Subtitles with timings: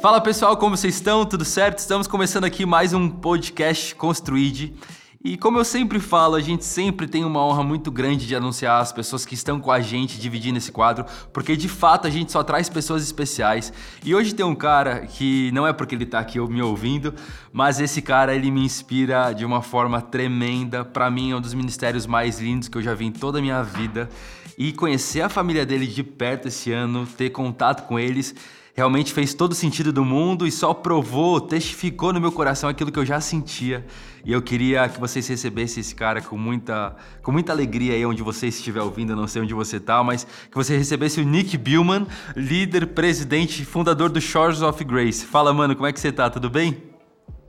[0.00, 1.26] Fala pessoal, como vocês estão?
[1.26, 1.78] Tudo certo?
[1.78, 4.72] Estamos começando aqui mais um podcast Construid.
[5.24, 8.80] E como eu sempre falo, a gente sempre tem uma honra muito grande de anunciar
[8.80, 12.30] as pessoas que estão com a gente dividindo esse quadro, porque de fato a gente
[12.30, 13.72] só traz pessoas especiais.
[14.04, 17.12] E hoje tem um cara que não é porque ele está aqui me ouvindo,
[17.52, 20.84] mas esse cara ele me inspira de uma forma tremenda.
[20.84, 23.42] Para mim é um dos ministérios mais lindos que eu já vi em toda a
[23.42, 24.08] minha vida.
[24.56, 28.34] E conhecer a família dele de perto esse ano, ter contato com eles,
[28.78, 32.92] realmente fez todo o sentido do mundo e só provou, testificou no meu coração aquilo
[32.92, 33.84] que eu já sentia.
[34.24, 38.22] E eu queria que vocês recebessem esse cara com muita, com muita alegria aí onde
[38.22, 41.58] você estiver ouvindo, eu não sei onde você tá, mas que você recebesse o Nick
[41.58, 45.26] Billman, líder, presidente, fundador do Shores of Grace.
[45.26, 46.30] Fala, mano, como é que você tá?
[46.30, 46.80] Tudo bem?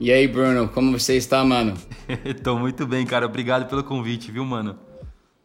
[0.00, 1.74] E aí, Bruno, como você está, mano?
[2.42, 3.24] Tô muito bem, cara.
[3.24, 4.89] Obrigado pelo convite, viu, mano?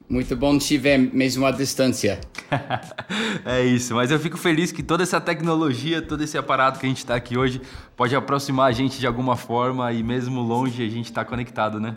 [0.08, 2.20] Muito bom te ver, mesmo à distância.
[3.44, 6.90] é isso, mas eu fico feliz que toda essa tecnologia, todo esse aparato que a
[6.90, 7.60] gente está aqui hoje
[7.96, 11.94] pode aproximar a gente de alguma forma e mesmo longe a gente está conectado, né?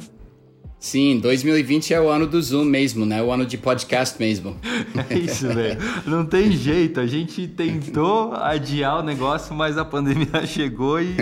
[0.81, 3.21] Sim, 2020 é o ano do Zoom mesmo, né?
[3.21, 4.57] O ano de podcast mesmo.
[5.11, 5.79] É isso, velho.
[6.07, 7.01] Não tem jeito.
[7.01, 11.17] A gente tentou adiar o negócio, mas a pandemia chegou e,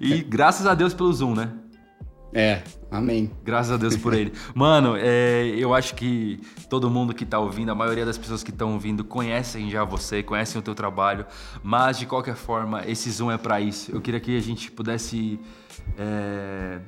[0.00, 1.50] e graças a Deus pelo Zoom, né?
[2.32, 3.30] É, amém.
[3.44, 4.32] Graças a Deus por ele.
[4.54, 8.50] Mano, é, eu acho que todo mundo que tá ouvindo, a maioria das pessoas que
[8.50, 11.26] estão ouvindo conhecem já você, conhecem o teu trabalho,
[11.62, 13.90] mas de qualquer forma, esse Zoom é para isso.
[13.90, 15.40] Eu queria que a gente pudesse
[15.98, 16.78] é,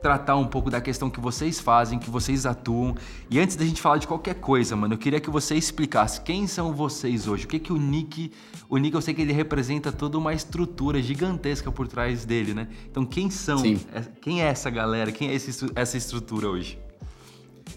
[0.00, 2.94] tratar um pouco da questão que vocês fazem, que vocês atuam.
[3.30, 6.46] E antes da gente falar de qualquer coisa, mano, eu queria que você explicasse quem
[6.46, 7.44] são vocês hoje.
[7.44, 8.32] O que que o Nick,
[8.68, 12.68] o Nick eu sei que ele representa toda uma estrutura gigantesca por trás dele, né?
[12.90, 13.58] Então quem são?
[13.58, 13.80] Sim.
[13.92, 15.12] É, quem é essa galera?
[15.12, 16.78] Quem é esse, essa estrutura hoje?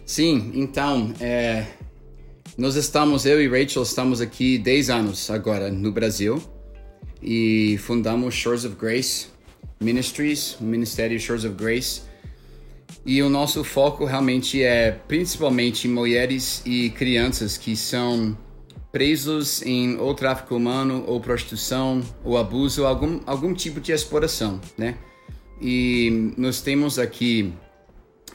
[0.05, 1.65] Sim, então, é,
[2.57, 6.41] nós estamos, eu e Rachel estamos aqui 10 anos agora no Brasil
[7.21, 9.27] e fundamos Shores of Grace
[9.79, 12.01] Ministries, o Ministério Shores of Grace
[13.05, 18.37] e o nosso foco realmente é principalmente mulheres e crianças que são
[18.91, 24.95] presos em ou tráfico humano, ou prostituição, ou abuso, algum, algum tipo de exploração, né?
[25.59, 27.53] E nós temos aqui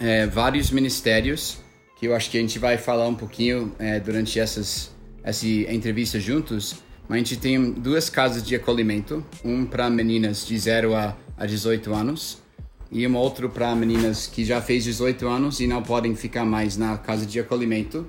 [0.01, 1.59] é, vários ministérios
[1.99, 4.91] que eu acho que a gente vai falar um pouquinho é, durante essas
[5.23, 6.77] essa entrevista juntos.
[7.09, 11.47] Mas a gente tem duas casas de acolhimento, um para meninas de 0 a, a
[11.47, 12.48] 18 anos
[12.91, 16.77] e um outro para meninas que já fez 18 anos e não podem ficar mais
[16.77, 18.07] na casa de acolhimento.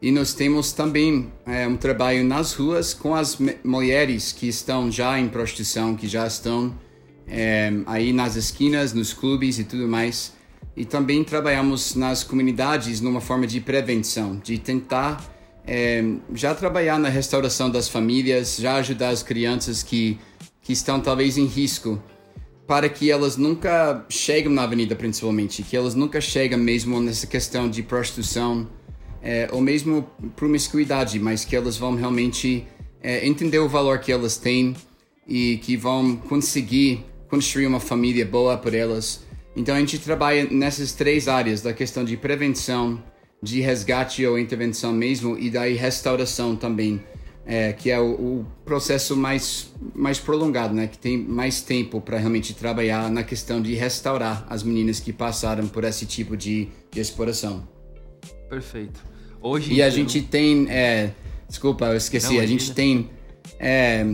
[0.00, 5.18] E nós temos também é, um trabalho nas ruas com as mulheres que estão já
[5.18, 6.78] em prostituição, que já estão
[7.26, 10.34] é, aí nas esquinas, nos clubes e tudo mais.
[10.76, 15.24] E também trabalhamos nas comunidades numa forma de prevenção, de tentar
[15.66, 16.04] é,
[16.34, 20.18] já trabalhar na restauração das famílias, já ajudar as crianças que,
[20.60, 22.00] que estão talvez em risco
[22.66, 27.70] para que elas nunca cheguem na avenida, principalmente, que elas nunca chegam mesmo nessa questão
[27.70, 28.68] de prostituição
[29.22, 32.66] é, ou mesmo promiscuidade, mas que elas vão realmente
[33.00, 34.74] é, entender o valor que elas têm
[35.26, 39.24] e que vão conseguir construir uma família boa por elas.
[39.54, 43.02] Então a gente trabalha nessas três áreas da questão de prevenção,
[43.42, 47.02] de resgate ou intervenção mesmo e daí restauração também
[47.46, 50.88] é, que é o, o, processo mais, mais prolongado, né?
[50.88, 55.68] Que tem mais tempo para realmente trabalhar na questão de restaurar as meninas que passaram
[55.68, 57.66] por esse tipo de, de exploração.
[58.50, 59.00] Perfeito.
[59.40, 61.12] Hoje e a gente tem, é,
[61.48, 62.34] desculpa, eu esqueci.
[62.34, 63.08] Não, a gente tem,
[63.60, 64.04] é,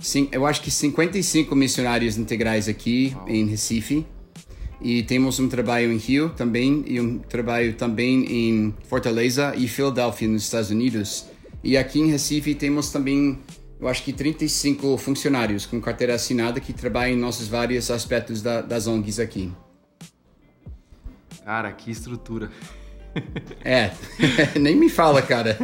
[0.00, 3.28] sim, eu acho que 55 missionários integrais aqui oh.
[3.28, 4.06] em Recife.
[4.82, 10.26] E temos um trabalho em Rio também e um trabalho também em Fortaleza e Filadélfia
[10.26, 11.26] nos Estados Unidos.
[11.62, 13.38] E aqui em Recife temos também,
[13.78, 18.62] eu acho que 35 funcionários com carteira assinada que trabalham em nossos vários aspectos da,
[18.62, 19.52] das ONGs aqui.
[21.44, 22.50] Cara, que estrutura.
[23.64, 23.90] É,
[24.58, 25.58] nem me fala, cara.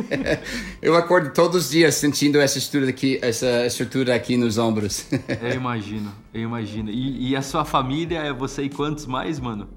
[0.83, 5.07] Eu acordo todos os dias sentindo essa estrutura aqui, essa estrutura aqui nos ombros.
[5.41, 6.91] Eu imagino, eu imagino.
[6.91, 9.69] E, e a sua família é você e quantos mais, mano?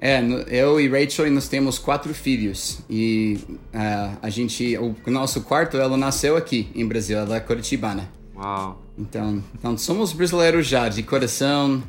[0.00, 3.36] É, eu e Rachel nós temos quatro filhos e
[3.74, 8.08] uh, a gente, o nosso quarto, ela nasceu aqui em Brasil, ela é curitibana.
[8.36, 8.80] Uau.
[8.96, 11.82] Então, então somos brasileiros já de coração.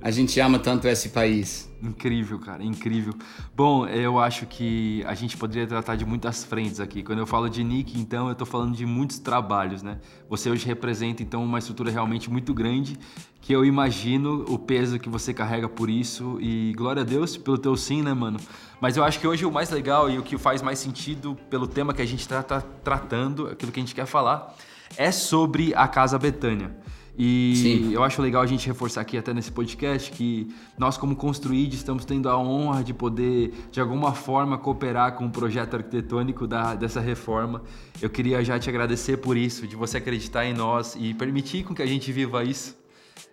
[0.00, 1.70] A gente ama tanto esse país.
[1.82, 3.12] Incrível, cara, incrível.
[3.56, 7.02] Bom, eu acho que a gente poderia tratar de muitas frentes aqui.
[7.02, 9.98] Quando eu falo de Nick, então, eu estou falando de muitos trabalhos, né?
[10.30, 12.96] Você hoje representa, então, uma estrutura realmente muito grande,
[13.40, 16.38] que eu imagino o peso que você carrega por isso.
[16.40, 18.38] E glória a Deus pelo teu sim, né, mano?
[18.80, 21.66] Mas eu acho que hoje o mais legal e o que faz mais sentido pelo
[21.66, 24.54] tema que a gente está tá tratando, aquilo que a gente quer falar,
[24.96, 26.81] é sobre a Casa Betânia.
[27.16, 27.92] E Sim.
[27.92, 30.48] eu acho legal a gente reforçar aqui até nesse podcast que
[30.78, 35.30] nós como Construíde estamos tendo a honra de poder de alguma forma cooperar com o
[35.30, 37.62] projeto arquitetônico da, dessa reforma.
[38.00, 41.74] Eu queria já te agradecer por isso, de você acreditar em nós e permitir com
[41.74, 42.80] que a gente viva isso.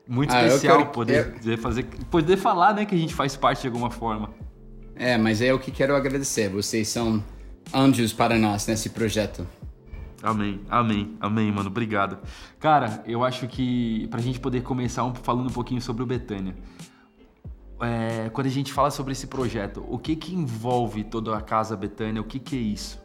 [0.05, 0.89] Muito ah, especial quero...
[0.89, 1.57] poder eu...
[1.57, 4.29] fazer, poder falar, né, que a gente faz parte de alguma forma.
[4.95, 6.49] É, mas é o que quero agradecer.
[6.49, 7.23] Vocês são
[7.73, 9.47] anjos para nós nesse projeto.
[10.21, 11.69] Amém, amém, amém, mano.
[11.69, 12.19] Obrigado.
[12.59, 16.55] Cara, eu acho que pra gente poder começar um, falando um pouquinho sobre o Betânia.
[17.81, 21.77] É, quando a gente fala sobre esse projeto, o que que envolve toda a Casa
[21.77, 22.21] Betânia?
[22.21, 23.01] O que que é isso?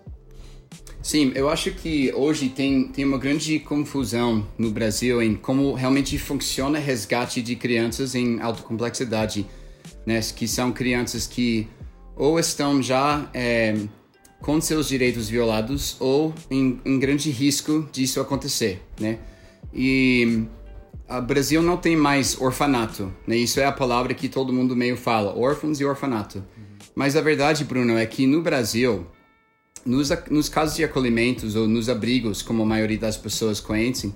[1.00, 6.18] Sim, eu acho que hoje tem, tem uma grande confusão no Brasil em como realmente
[6.18, 9.46] funciona resgate de crianças em alta complexidade,
[10.06, 10.18] né?
[10.34, 11.68] Que são crianças que
[12.16, 13.76] ou estão já é,
[14.44, 19.18] com seus direitos violados ou em, em grande risco disso acontecer, né?
[19.72, 20.44] E
[21.08, 23.36] o Brasil não tem mais orfanato, né?
[23.36, 26.44] Isso é a palavra que todo mundo meio fala, órfãos e orfanato.
[26.94, 29.06] Mas a verdade, Bruno, é que no Brasil,
[29.84, 34.14] nos, nos casos de acolhimentos ou nos abrigos, como a maioria das pessoas conhecem,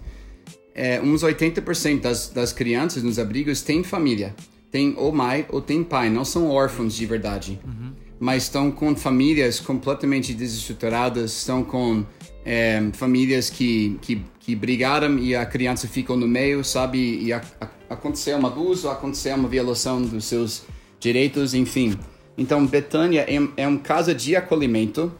[0.75, 4.37] é, uns 80% das, das crianças nos abrigos têm família.
[4.71, 7.59] Tem ou mãe ou tem pai, não são órfãos de verdade.
[7.65, 12.05] Uhum mas estão com famílias completamente desestruturadas, estão com
[12.45, 17.23] é, famílias que, que, que brigaram e a criança ficou no meio, sabe?
[17.23, 20.65] E a, a, aconteceu um abuso, aconteceu uma violação dos seus
[20.99, 21.99] direitos, enfim.
[22.37, 25.13] Então, Betânia é, é um casa de acolhimento.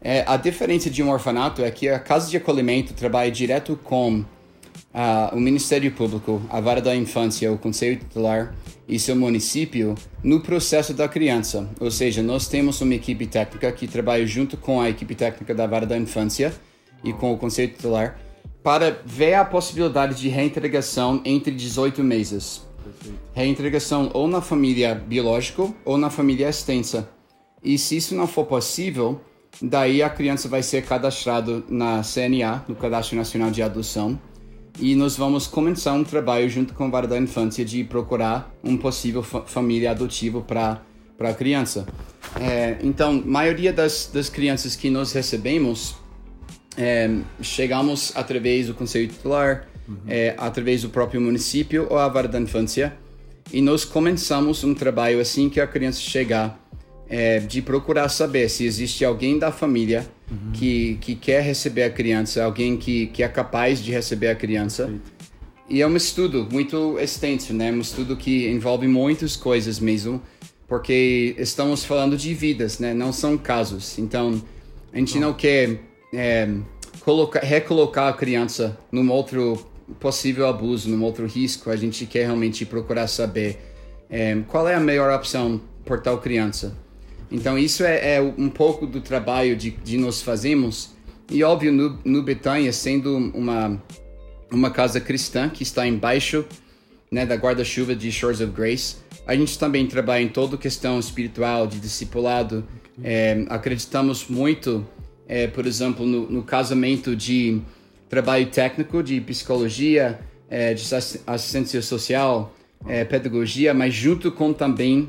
[0.00, 4.24] É, a diferença de um orfanato é que a casa de acolhimento trabalha direto com
[4.96, 8.54] uh, o Ministério Público, a Vara da Infância, o Conselho Tutelar
[8.88, 9.94] e seu município
[10.24, 11.68] no processo da criança.
[11.78, 15.66] Ou seja, nós temos uma equipe técnica que trabalha junto com a equipe técnica da
[15.66, 16.52] Vara da Infância
[17.04, 18.18] e com o Conselho Tutelar
[18.62, 22.66] para ver a possibilidade de reintegração entre 18 meses.
[23.34, 27.08] Reintegração ou na família biológica ou na família extensa.
[27.62, 29.20] E se isso não for possível,
[29.60, 34.18] daí a criança vai ser cadastrado na CNA, no Cadastro Nacional de Adoção,
[34.78, 38.76] e nós vamos começar um trabalho junto com o Vara da Infância de procurar um
[38.76, 40.82] possível fa família adotiva para
[41.16, 41.86] para a criança.
[42.38, 45.96] É, então, maioria das, das crianças que nós recebemos
[46.76, 49.96] é, chegamos através do Conselho Titular, uhum.
[50.06, 52.94] é, através do próprio município ou a Vara da Infância,
[53.50, 56.60] e nós começamos um trabalho assim que a criança chegar
[57.08, 60.52] é, de procurar saber se existe alguém da família uhum.
[60.52, 64.84] que, que quer receber a criança, alguém que, que é capaz de receber a criança.
[64.84, 65.16] Perfeito.
[65.68, 67.72] E é um estudo muito extenso, né?
[67.72, 70.22] Um estudo que envolve muitas coisas mesmo,
[70.68, 72.94] porque estamos falando de vidas, né?
[72.94, 73.98] Não são casos.
[73.98, 74.40] Então,
[74.92, 75.80] a gente não, não quer
[76.14, 76.48] é,
[77.00, 79.66] colocar, recolocar a criança num outro
[79.98, 81.68] possível abuso, num outro risco.
[81.68, 83.58] A gente quer realmente procurar saber
[84.08, 86.76] é, qual é a melhor opção por tal criança.
[87.30, 90.94] Então isso é, é um pouco do trabalho de, de nós fazemos.
[91.30, 93.82] E óbvio, no, no Betânia, sendo uma,
[94.50, 96.44] uma casa cristã que está embaixo
[97.10, 98.96] né, da guarda-chuva de Shores of Grace,
[99.26, 102.64] a gente também trabalha em toda questão espiritual, de discipulado.
[103.02, 104.86] É, acreditamos muito,
[105.26, 107.60] é, por exemplo, no, no, casamento de
[108.08, 110.84] trabalho técnico, de psicologia, é, de
[111.26, 112.54] assistência social,
[112.86, 115.08] é, pedagogia, mas junto com também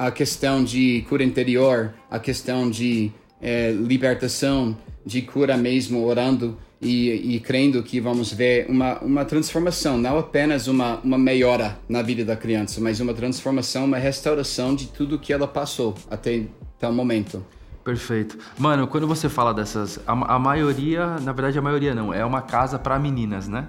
[0.00, 7.34] a questão de cura interior, a questão de é, libertação, de cura mesmo, orando e,
[7.34, 12.24] e crendo que vamos ver uma, uma transformação, não apenas uma, uma melhora na vida
[12.24, 16.44] da criança, mas uma transformação, uma restauração de tudo que ela passou até
[16.78, 17.44] tal momento.
[17.84, 18.38] Perfeito.
[18.56, 20.00] Mano, quando você fala dessas.
[20.06, 23.68] A, a maioria, na verdade, a maioria não, é uma casa para meninas, né?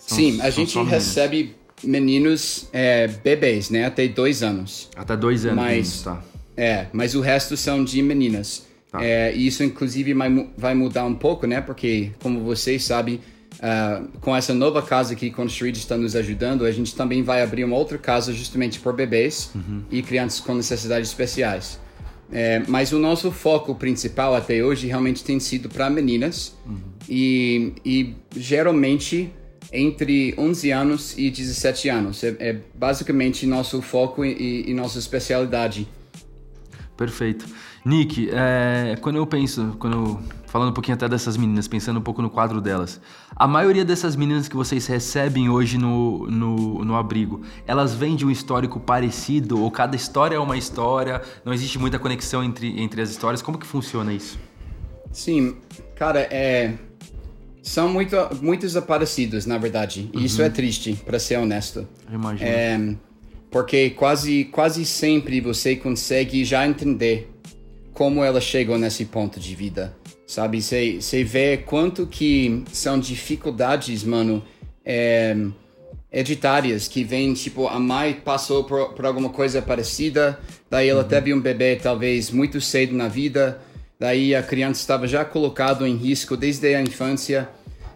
[0.00, 3.84] São, Sim, a gente recebe meninos é, bebês, né?
[3.84, 4.88] Até dois anos.
[4.96, 6.22] Até dois anos, mas, tá.
[6.56, 8.66] É, mas o resto são de meninas.
[8.90, 9.04] Tá.
[9.04, 10.14] É, e isso, inclusive,
[10.56, 11.60] vai, mudar um pouco, né?
[11.60, 13.20] Porque, como vocês sabem,
[13.56, 17.64] uh, com essa nova casa que Construído está nos ajudando, a gente também vai abrir
[17.64, 19.82] uma outra casa justamente por bebês uhum.
[19.90, 21.78] e crianças com necessidades especiais.
[22.30, 26.76] É, mas o nosso foco principal até hoje realmente tem sido para meninas uhum.
[27.08, 29.32] e, e geralmente
[29.72, 32.24] entre 11 anos e 17 anos.
[32.24, 35.88] É, é basicamente nosso foco e, e, nossa especialidade.
[36.96, 37.46] Perfeito.
[37.84, 42.02] Nick, é, quando eu penso, quando eu, falando um pouquinho até dessas meninas, pensando um
[42.02, 43.00] pouco no quadro delas,
[43.36, 48.26] a maioria dessas meninas que vocês recebem hoje no, no, no abrigo, elas vêm de
[48.26, 51.22] um histórico parecido ou cada história é uma história?
[51.44, 53.40] Não existe muita conexão entre, entre as histórias?
[53.40, 54.38] Como que funciona isso?
[55.12, 55.56] Sim,
[55.94, 56.74] cara, é
[57.62, 60.10] são muito, muito desaparecidos, na verdade.
[60.14, 61.86] E isso é triste, para ser honesto.
[62.10, 62.48] Imagina.
[62.48, 62.94] É,
[63.50, 67.30] porque quase, quase sempre você consegue já entender
[67.92, 69.94] como ela chegou nesse ponto de vida,
[70.26, 70.62] sabe?
[70.62, 74.42] Você vê quanto que são dificuldades, mano,
[74.84, 75.36] é,
[76.12, 80.38] hereditárias, que vem, tipo, a mãe passou por, por alguma coisa parecida,
[80.70, 83.60] daí ela teve um bebê talvez muito cedo na vida,
[83.98, 87.48] daí a criança estava já colocado em risco desde a infância,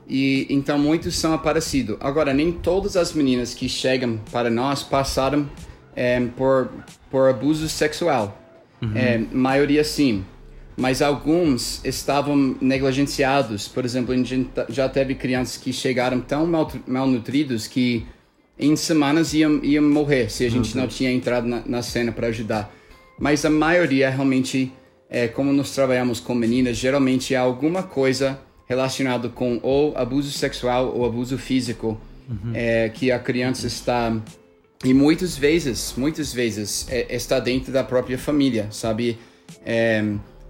[0.09, 1.97] e então muitos são aparecidos.
[2.00, 5.49] Agora, nem todas as meninas que chegam para nós passaram
[5.94, 6.71] é, por,
[7.11, 8.38] por abuso sexual.
[8.80, 8.92] Uhum.
[8.97, 10.25] É, maioria sim.
[10.76, 13.68] Mas alguns estavam negligenciados.
[13.68, 18.06] Por exemplo, a gente já teve crianças que chegaram tão mal, malnutridos que
[18.59, 22.28] em semanas iam, iam morrer se a gente não tinha entrado na, na cena para
[22.28, 22.73] ajudar.
[23.18, 24.73] Mas a maioria realmente,
[25.12, 30.90] é, como nós trabalhamos com meninas, geralmente é alguma coisa relacionado com ou abuso sexual
[30.97, 32.52] ou abuso físico uhum.
[32.54, 34.16] é, que a criança está
[34.83, 39.19] e muitas vezes muitas vezes é, está dentro da própria família sabe
[39.66, 40.02] é,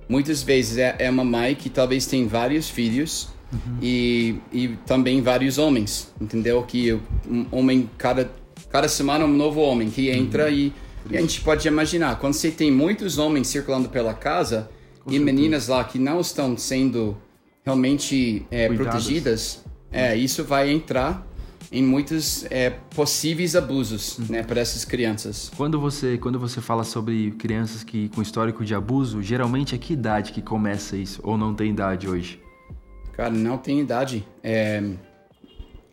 [0.08, 3.78] muitas vezes é, é, uma mãe que talvez tem vários filhos uhum.
[3.82, 6.92] e, e também vários homens entendeu que
[7.28, 8.30] um homem cada
[8.70, 10.52] cada semana um novo homem que entra uhum.
[10.52, 10.72] e,
[11.10, 15.14] e, a gente pode imaginar quando você tem muitos homens circulando pela casa com e
[15.14, 15.24] certeza.
[15.24, 17.16] meninas lá que não estão sendo
[17.64, 21.26] realmente é, protegidas, é, isso vai entrar
[21.70, 24.26] em muitos é, possíveis abusos uhum.
[24.28, 25.50] né, para essas crianças.
[25.56, 29.94] Quando você, quando você fala sobre crianças que com histórico de abuso, geralmente é que
[29.94, 31.20] idade que começa isso?
[31.22, 32.40] Ou não tem idade hoje?
[33.14, 34.24] Cara, não tem idade.
[34.42, 34.82] É,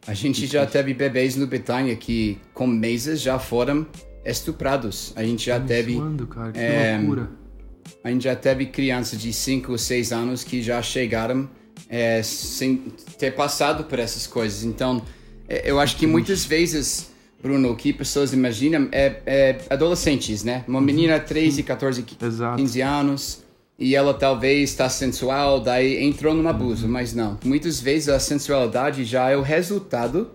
[0.06, 3.88] a gente já teve bebês no Betânia que com meses já foram
[4.30, 5.14] estuprados.
[5.16, 5.94] A gente já tá teve.
[5.94, 7.30] Suando, cara, que é, loucura.
[8.04, 11.50] A gente já teve crianças de 5 ou 6 anos que já chegaram
[11.90, 12.78] é, sem
[13.18, 14.64] ter passado por essas coisas.
[14.64, 15.02] Então,
[15.48, 20.64] é, eu acho que muitas vezes, Bruno, o que pessoas imaginam é, é adolescentes, né?
[20.68, 23.44] Uma menina 13, 14, 15 anos
[23.80, 26.92] e ela talvez está sensual, daí entrou num abuso, uhum.
[26.92, 27.40] mas não.
[27.46, 30.32] Muitas vezes a sensualidade já é o resultado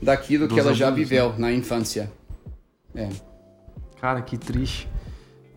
[0.00, 1.34] daquilo Dos que ela já viveu né?
[1.38, 2.10] na infância.
[2.94, 3.08] É.
[4.00, 4.88] Cara, que triste.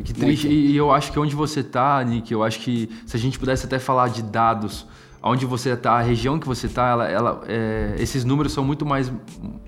[0.03, 0.47] Que triste.
[0.47, 3.65] E eu acho que onde você tá, Nick, eu acho que se a gente pudesse
[3.65, 4.85] até falar de dados
[5.21, 8.85] onde você está, a região que você está, ela, ela é, esses números são muito
[8.85, 9.11] mais,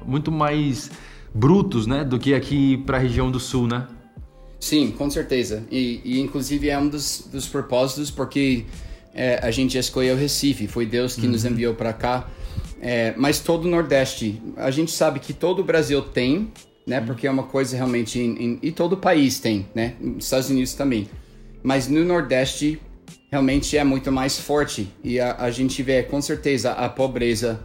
[0.05, 0.89] muito mais
[1.33, 3.87] brutos, né, do que aqui para a região do sul, né?
[4.59, 5.63] Sim, com certeza.
[5.71, 8.65] E, e inclusive é um dos, dos propósitos porque
[9.13, 11.31] é, a gente escolheu Recife, foi Deus que uhum.
[11.31, 12.27] nos enviou para cá.
[12.79, 16.51] É, mas todo o Nordeste, a gente sabe que todo o Brasil tem,
[16.85, 16.99] né?
[16.99, 17.05] Uhum.
[17.05, 19.95] Porque é uma coisa realmente em, em, e todo o país tem, né?
[20.17, 21.07] Estados Unidos também.
[21.63, 22.79] Mas no Nordeste
[23.31, 27.59] realmente é muito mais forte e a, a gente vê com certeza a pobreza,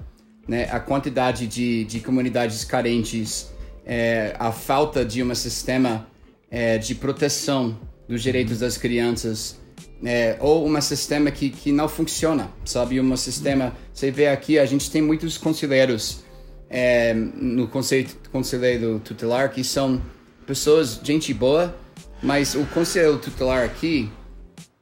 [0.46, 3.50] né, a quantidade de, de comunidades carentes,
[3.84, 6.06] é, a falta de um sistema
[6.50, 7.76] é, de proteção
[8.08, 9.58] dos direitos das crianças,
[10.04, 13.00] é, ou um sistema que, que não funciona, sabe?
[13.00, 13.74] Um sistema.
[13.92, 16.24] Você vê aqui, a gente tem muitos conselheiros
[16.68, 20.00] é, no conselho, conselheiro tutelar que são
[20.46, 21.74] pessoas, gente boa,
[22.22, 24.10] mas o conselheiro tutelar aqui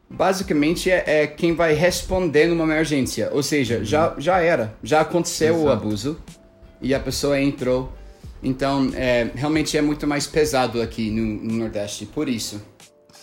[0.08, 3.30] basicamente é, é, quem vai responder numa emergência.
[3.32, 5.68] Ou seja, já, já era, já aconteceu Exato.
[5.68, 6.18] o abuso
[6.80, 7.92] e a pessoa entrou.
[8.42, 12.62] Então, é, realmente é muito mais pesado aqui no, no, Nordeste, por isso.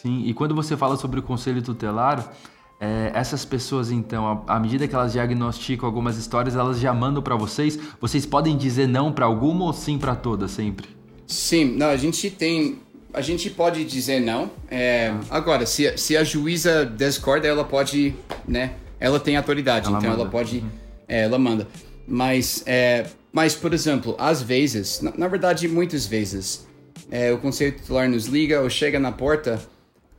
[0.02, 2.34] Sim, e quando você fala sobre o conselho tutelar,
[2.82, 7.36] é, essas pessoas, então, à medida que elas diagnosticam algumas histórias, elas já mandam para
[7.36, 7.78] vocês.
[8.00, 10.88] Vocês podem dizer não para alguma ou sim para todas, sempre?
[11.28, 12.80] Sim, não, a gente tem
[13.14, 14.50] a gente pode dizer não.
[14.70, 18.16] É, agora, se, se a juíza discorda, ela pode,
[18.48, 18.72] né?
[19.00, 20.22] Ela tem autoridade, ela então manda.
[20.24, 20.70] ela pode, uhum.
[21.08, 21.68] é, ela manda.
[22.08, 26.66] Mas, é, mas por exemplo, às vezes, na, na verdade, muitas vezes,
[27.12, 29.62] é, o conselho tutelar nos liga ou chega na porta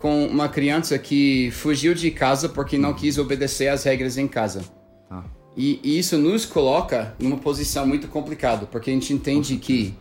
[0.02, 4.64] com uma criança que fugiu de casa porque não quis obedecer às regras em casa.
[5.08, 5.22] Ah.
[5.56, 9.94] E, e, isso nos coloca numa posição muito complicada, porque a gente entende que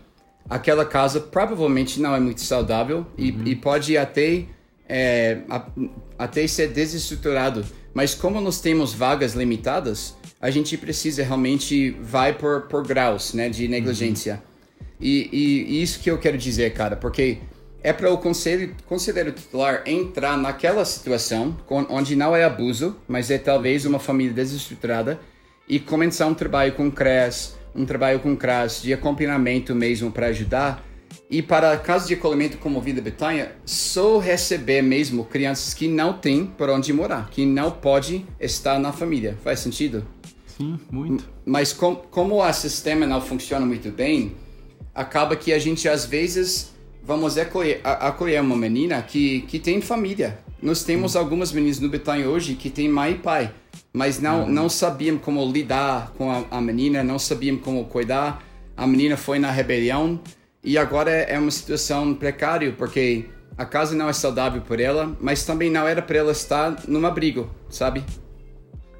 [0.49, 3.43] aquela casa provavelmente não é muito saudável e, uhum.
[3.45, 4.45] e pode até,
[4.89, 5.67] é, a,
[6.17, 7.63] até ser desestruturado.
[7.93, 13.49] Mas como nós temos vagas limitadas, a gente precisa realmente vai por, por graus né,
[13.49, 14.33] de negligência.
[14.33, 14.87] Uhum.
[14.99, 17.37] E, e, e, isso que eu quero dizer, cara, porque
[17.83, 21.57] é para o conselho, conselheiro titular entrar naquela situação
[21.89, 25.19] onde não é abuso, mas é talvez uma família desestruturada
[25.67, 30.85] e começar um trabalho com CRES, um trabalho com CRAS de acompanhamento mesmo para ajudar.
[31.29, 36.45] E para casos de acolhimento como Vida Betânia, só receber mesmo crianças que não têm
[36.45, 39.37] por onde morar, que não pode estar na família.
[39.43, 40.05] Faz sentido?
[40.45, 41.27] Sim, muito.
[41.45, 44.35] Mas com, como o sistema não funciona muito bem,
[44.93, 46.70] acaba que a gente às vezes
[47.03, 50.39] vamos acolher, acolher uma menina que, que tem família.
[50.61, 53.51] Nós temos algumas meninas no Betânia hoje que têm mãe e pai,
[53.91, 58.43] mas não, não sabiam como lidar com a, a menina, não sabiam como cuidar.
[58.77, 60.19] A menina foi na rebelião
[60.63, 63.25] e agora é uma situação precária porque
[63.57, 67.05] a casa não é saudável por ela, mas também não era para ela estar num
[67.05, 68.03] abrigo, sabe?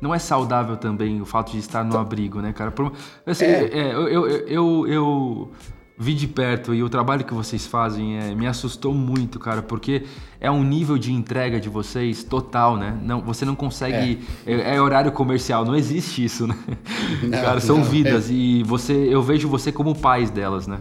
[0.02, 2.72] não é saudável também o fato de estar no abrigo, né, cara?
[2.72, 2.92] Por,
[3.24, 3.70] assim, é.
[3.72, 5.52] É, eu, eu, eu, eu,
[5.98, 10.04] vi de perto e o trabalho que vocês fazem é, me assustou muito, cara, porque
[10.40, 12.98] é um nível de entrega de vocês total, né?
[13.04, 14.20] Não, você não consegue.
[14.46, 16.58] É, é, é horário comercial, não existe isso, né?
[17.22, 18.34] Não, cara, são não, vidas é.
[18.34, 20.80] e você, eu vejo você como pais delas, né?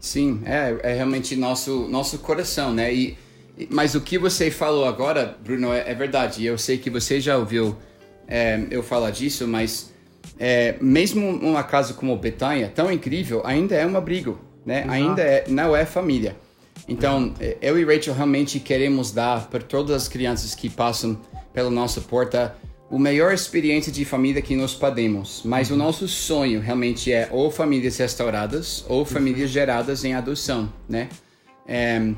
[0.00, 2.94] Sim, é, é realmente nosso, nosso coração, né?
[2.94, 3.16] E,
[3.70, 6.44] mas o que você falou agora, Bruno, é, é verdade.
[6.44, 7.76] Eu sei que você já ouviu
[8.26, 9.92] é, eu falar disso, mas
[10.38, 14.80] é, mesmo uma casa como Betânia, tão incrível, ainda é um abrigo, né?
[14.80, 14.92] Exato.
[14.92, 16.36] Ainda é, não é família.
[16.88, 21.20] Então, é, eu e Rachel realmente queremos dar para todas as crianças que passam
[21.52, 22.54] pela nossa porta
[22.88, 25.42] o melhor experiência de família que nós podemos.
[25.44, 25.76] Mas uhum.
[25.76, 31.08] o nosso sonho realmente é ou famílias restauradas ou famílias geradas em adoção, né?
[31.66, 32.12] É,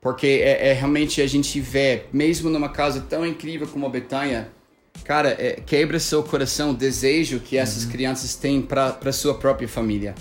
[0.00, 4.48] porque é, é, realmente a gente vê, mesmo numa casa tão incrível como a Betânia,
[5.08, 7.90] cara, é, quebra seu coração o desejo que essas uhum.
[7.90, 10.14] crianças têm para sua própria família.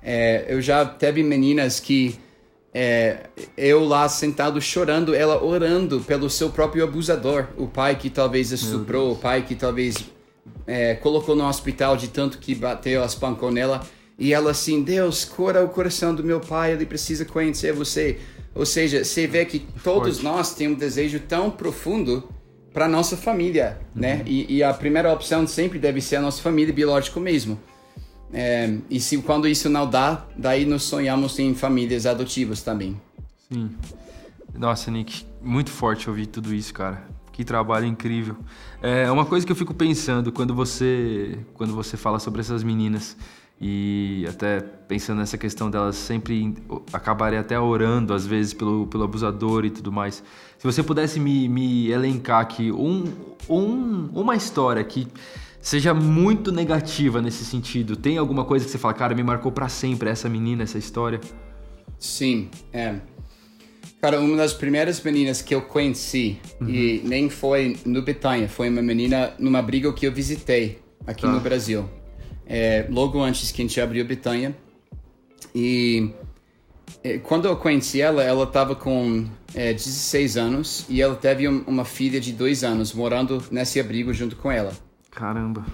[0.00, 2.16] É, eu já teve meninas que
[2.72, 3.24] é,
[3.56, 9.10] eu lá sentado chorando, ela orando pelo seu próprio abusador, o pai que talvez estuprou,
[9.10, 9.96] o pai que talvez
[10.68, 13.84] é, colocou no hospital de tanto que bateu, espancou nela,
[14.16, 18.20] e ela assim, Deus, cura o coração do meu pai, ele precisa conhecer você.
[18.54, 20.24] Ou seja, você vê que todos Forte.
[20.24, 22.37] nós temos um desejo tão profundo
[22.72, 24.12] para nossa família, né?
[24.12, 24.18] uhum.
[24.18, 24.24] né?
[24.26, 27.58] E, e, a primeira opção sempre deve ser a nossa família biológica mesmo.
[28.32, 33.00] É, e se quando isso não dá, daí nós sonhamos em famílias adotivas também.
[33.50, 33.70] Sim.
[34.54, 37.02] Nossa, Nick, muito forte ouvir tudo isso, cara.
[37.32, 38.36] Que trabalho incrível.
[38.82, 43.16] É uma coisa que eu fico pensando quando você quando você fala sobre essas meninas
[43.60, 46.54] e até pensando nessa questão delas sempre
[46.92, 50.22] acabarem até orando às vezes pelo, pelo abusador e tudo mais.
[50.58, 53.04] Se você pudesse me, me elencar aqui um,
[53.48, 55.06] um, uma história que
[55.60, 59.68] seja muito negativa nesse sentido, tem alguma coisa que você fala, cara, me marcou para
[59.68, 61.20] sempre essa menina, essa história?
[61.98, 62.96] Sim, é.
[64.00, 66.68] Cara, uma das primeiras meninas que eu conheci, uhum.
[66.68, 71.32] e nem foi no Betânia, foi uma menina numa briga que eu visitei aqui tá.
[71.32, 71.88] no Brasil
[72.48, 74.56] é, logo antes que a gente abriu Betânia.
[75.54, 76.10] E
[77.04, 81.62] é, quando eu conheci ela, ela estava com é, 16 anos e ela teve um,
[81.66, 84.72] uma filha de dois anos morando nesse abrigo junto com ela.
[85.10, 85.64] Caramba!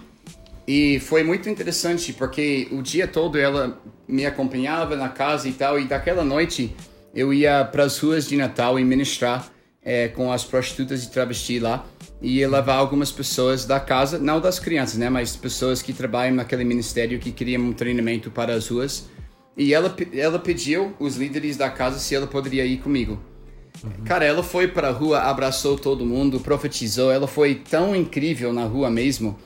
[0.67, 5.79] E foi muito interessante porque o dia todo ela me acompanhava na casa e tal,
[5.79, 6.75] e daquela noite
[7.15, 9.47] eu ia para as ruas de Natal e ministrar
[9.83, 11.85] é, com as prostitutas de travesti lá
[12.23, 16.65] e levar algumas pessoas da casa, não das crianças, né, mas pessoas que trabalham naquele
[16.65, 19.07] ministério que queriam um treinamento para as ruas.
[19.57, 23.21] E ela, ela pediu os líderes da casa se ela poderia ir comigo.
[23.83, 24.05] Uhum.
[24.05, 28.65] Cara, ela foi para a rua, abraçou todo mundo, profetizou, ela foi tão incrível na
[28.65, 29.37] rua mesmo.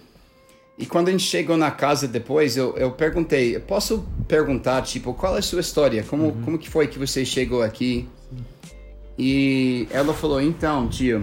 [0.76, 5.34] E quando a gente chegou na casa depois, eu, eu perguntei, posso perguntar, tipo, qual
[5.34, 6.04] é a sua história?
[6.04, 6.42] Como, uhum.
[6.44, 8.08] como que foi que você chegou aqui?
[9.18, 11.22] E ela falou, então, tio,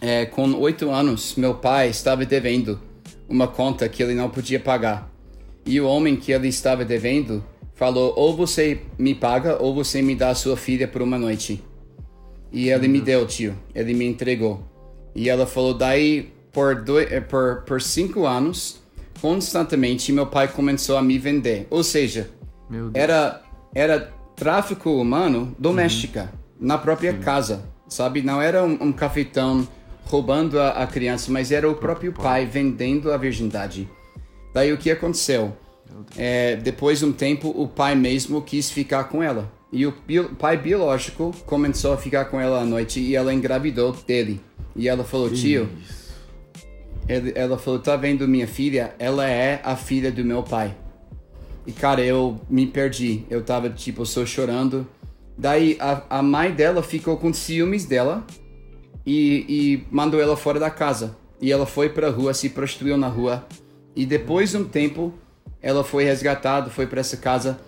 [0.00, 2.78] é, com oito anos, meu pai estava devendo
[3.28, 5.10] uma conta que ele não podia pagar.
[5.64, 10.14] E o homem que ele estava devendo falou: ou você me paga ou você me
[10.14, 11.62] dá a sua filha por uma noite.
[12.52, 13.56] E ele me deu, tio.
[13.74, 14.62] Ele me entregou.
[15.14, 18.80] E ela falou: daí por, dois, é, por, por cinco anos,
[19.20, 21.66] constantemente, meu pai começou a me vender.
[21.70, 22.30] Ou seja,
[22.94, 23.42] era,
[23.74, 26.66] era tráfico humano doméstica, uhum.
[26.66, 27.20] na própria uhum.
[27.20, 28.22] casa, sabe?
[28.22, 29.66] Não era um, um cafetão
[30.04, 33.88] roubando a, a criança, mas era o próprio pai vendendo a virgindade.
[34.54, 35.56] Daí o que aconteceu?
[36.16, 39.52] É, depois de um tempo, o pai mesmo quis ficar com ela.
[39.70, 39.92] E o
[40.38, 44.40] pai biológico começou a ficar com ela à noite e ela engravidou dele.
[44.74, 45.68] E ela falou, tio,
[47.06, 48.94] ele, ela falou, tá vendo minha filha?
[48.98, 50.74] Ela é a filha do meu pai.
[51.66, 53.24] E cara, eu me perdi.
[53.28, 54.86] Eu tava tipo, só chorando.
[55.36, 58.26] Daí a, a mãe dela ficou com ciúmes dela
[59.04, 61.16] e, e mandou ela fora da casa.
[61.40, 63.46] E ela foi para a rua, se prostituiu na rua.
[63.94, 65.12] E depois de um tempo,
[65.60, 67.60] ela foi resgatada, foi para essa casa.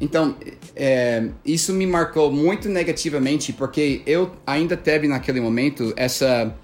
[0.00, 0.36] Então,
[0.76, 6.54] é, isso me marcou muito negativamente, porque eu ainda teve naquele momento essa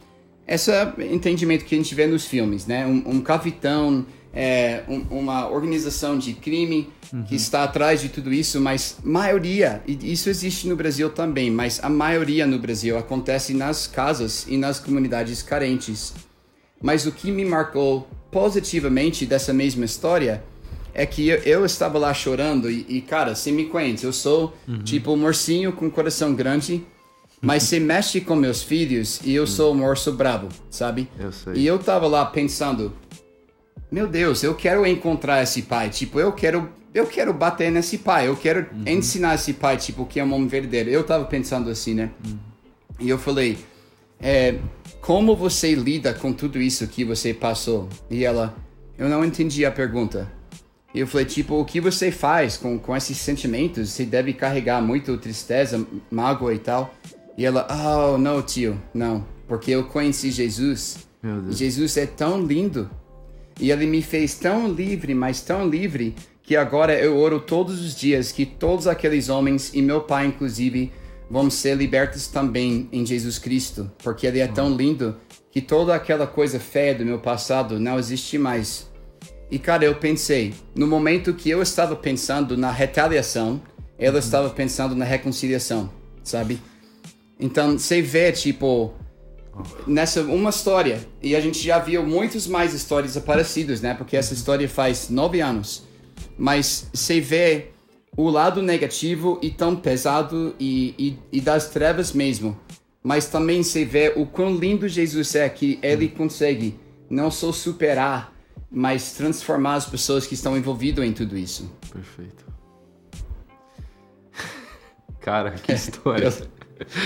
[0.46, 2.86] essa entendimento que a gente vê nos filmes, né?
[2.86, 6.90] Um, um capitão é, um, uma organização de crime
[7.28, 11.78] que está atrás de tudo isso, mas maioria, e isso existe no Brasil também, mas
[11.82, 16.12] a maioria no Brasil acontece nas casas e nas comunidades carentes.
[16.82, 20.42] Mas o que me marcou positivamente dessa mesma história
[20.94, 24.56] é que eu, eu estava lá chorando e, e, cara, você me conhece, eu sou
[24.84, 26.86] tipo um morcinho com coração grande,
[27.40, 31.08] mas você mexe com meus filhos e eu sou um urso brabo, sabe?
[31.18, 31.54] Eu sei.
[31.54, 32.92] E eu tava lá pensando,
[33.90, 38.28] meu Deus, eu quero encontrar esse pai, tipo, eu quero eu quero bater nesse pai,
[38.28, 40.88] eu quero ensinar esse pai, tipo, que é um homem verdadeiro.
[40.90, 42.10] Eu tava pensando assim, né?
[43.00, 43.58] E eu falei,
[44.20, 44.58] é,
[45.00, 47.88] como você lida com tudo isso que você passou?
[48.08, 48.54] E ela,
[48.96, 50.30] eu não entendi a pergunta.
[50.94, 53.90] E eu falei, tipo, o que você faz com, com esses sentimentos?
[53.90, 56.94] Você deve carregar muito tristeza, mágoa e tal.
[57.36, 59.26] E ela, oh, não, tio, não.
[59.48, 60.98] Porque eu conheci Jesus.
[61.50, 62.88] Jesus é tão lindo.
[63.58, 67.94] E ele me fez tão livre, mas tão livre, que agora eu oro todos os
[67.96, 70.92] dias que todos aqueles homens, e meu pai inclusive,
[71.28, 73.90] vão ser libertos também em Jesus Cristo.
[74.02, 75.16] Porque ele é tão lindo
[75.50, 78.92] que toda aquela coisa feia do meu passado não existe mais.
[79.54, 83.62] E cara, eu pensei, no momento que eu estava pensando na retaliação,
[83.96, 85.92] ela estava pensando na reconciliação,
[86.24, 86.58] sabe?
[87.38, 88.92] Então, você vê, tipo,
[89.86, 93.94] nessa uma história, e a gente já viu muitas mais histórias parecidas, né?
[93.94, 95.84] Porque essa história faz nove anos.
[96.36, 97.68] Mas você vê
[98.16, 102.58] o lado negativo e tão pesado e, e, e das trevas mesmo.
[103.04, 106.76] Mas também você vê o quão lindo Jesus é que ele consegue
[107.08, 108.33] não só superar,
[108.74, 111.70] mas transformar as pessoas que estão envolvidas em tudo isso.
[111.92, 112.44] Perfeito.
[115.20, 116.32] Cara, que história.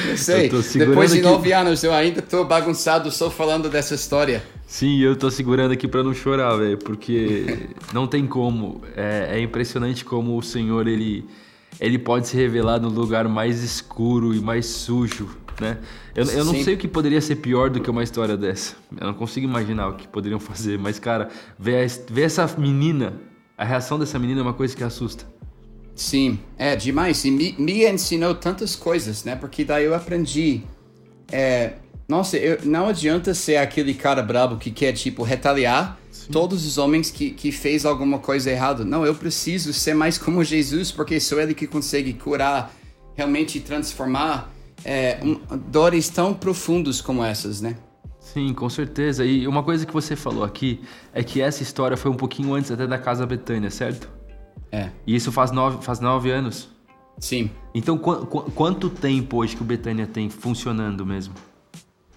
[0.08, 4.42] Eu sei, Eu depois de nove anos eu ainda tô bagunçado só falando dessa história.
[4.66, 8.82] Sim, eu tô segurando aqui pra não chorar, velho, porque não tem como.
[8.96, 11.26] É, é impressionante como o Senhor ele
[11.80, 15.28] ele pode se revelar no lugar mais escuro e mais sujo,
[15.60, 15.78] né?
[16.14, 18.74] Eu, eu não sei o que poderia ser pior do que uma história dessa.
[19.00, 23.14] Eu não consigo imaginar o que poderiam fazer, mas cara, ver, a- ver essa menina,
[23.56, 25.24] a reação dessa menina é uma coisa que assusta.
[25.94, 27.24] Sim, é demais.
[27.24, 29.34] E me, me ensinou tantas coisas, né?
[29.34, 30.62] Porque daí eu aprendi.
[31.30, 31.72] É,
[32.08, 35.98] nossa, eu, não adianta ser aquele cara brabo que quer, tipo, retaliar
[36.30, 38.84] todos os homens que, que fez alguma coisa errada.
[38.84, 42.74] Não, eu preciso ser mais como Jesus, porque só ele que consegue curar,
[43.16, 44.52] realmente transformar
[44.84, 47.76] é, um- dores tão profundos como essas, né?
[48.20, 49.24] Sim, com certeza.
[49.24, 50.80] E uma coisa que você falou aqui
[51.14, 54.08] é que essa história foi um pouquinho antes até da Casa Betânia, certo?
[54.70, 56.68] É, E isso faz nove, faz nove anos.
[57.18, 57.50] sim.
[57.74, 61.32] Então, qu- qu- quanto tempo hoje que o Betânia tem funcionando mesmo?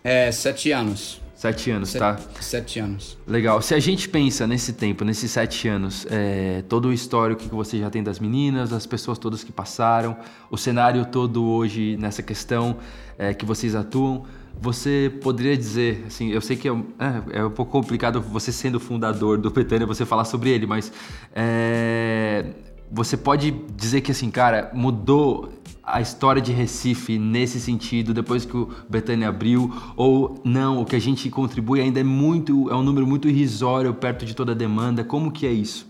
[0.03, 1.21] É, sete anos.
[1.41, 2.19] Sete anos, Sete, tá?
[2.39, 3.17] sete anos.
[3.25, 3.59] Legal.
[3.63, 7.79] Se a gente pensa nesse tempo, nesses sete anos, é, todo o histórico que você
[7.79, 10.15] já tem das meninas, das pessoas todas que passaram,
[10.51, 12.77] o cenário todo hoje nessa questão
[13.17, 14.23] é, que vocês atuam,
[14.61, 16.85] você poderia dizer, assim, eu sei que é, um-
[17.33, 20.91] é, é um pouco complicado você sendo fundador do Betânia, você falar sobre ele, mas
[21.33, 22.45] é,
[22.91, 25.51] você pode dizer que, assim, cara, mudou
[25.91, 30.95] a história de Recife nesse sentido depois que o Betânia abriu ou não, o que
[30.95, 34.55] a gente contribui ainda é muito, é um número muito irrisório perto de toda a
[34.55, 35.03] demanda.
[35.03, 35.85] Como que é isso?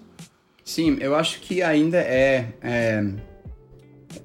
[0.64, 3.06] Sim, eu acho que ainda é, é-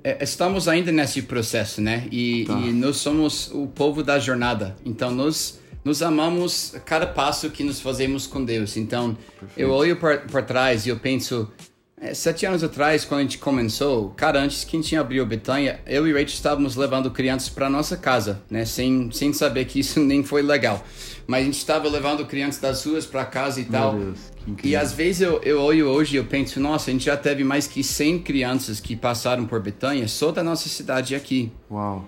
[0.03, 2.07] é- estamos ainda nesse processo, né?
[2.11, 2.55] E, Tá.
[2.59, 4.77] e nós somos o povo da jornada.
[4.85, 8.77] Então nós nos amamos cada passo que nos fazemos com Deus.
[8.77, 9.17] Então
[9.57, 11.51] eu olho para trás e eu penso
[11.99, 15.27] é, sete anos atrás, quando a gente começou, cara, antes que a gente abriu o
[15.27, 18.67] Betânia, eu e Rachel estávamos levando crianças para nossa casa, né?
[18.67, 20.85] Sem, sem saber que isso nem foi legal.
[21.27, 23.95] Mas a gente estava levando crianças das ruas para casa e tal.
[23.95, 24.19] Deus,
[24.59, 27.17] que e às vezes eu, eu olho hoje e eu penso, nossa, a gente já
[27.17, 31.51] teve mais que 100 crianças que passaram por Betânia só da nossa cidade aqui.
[31.71, 32.07] Uau.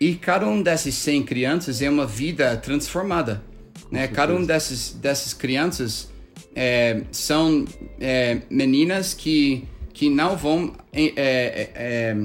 [0.00, 3.42] E cada um dessas 100 crianças é uma vida transformada.
[3.90, 4.06] Né?
[4.06, 6.08] Cada um dessas, dessas crianças
[6.54, 7.64] é, são
[8.00, 12.16] é, meninas que, que não vão é, é, é,